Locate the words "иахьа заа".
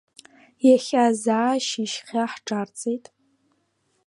0.67-1.53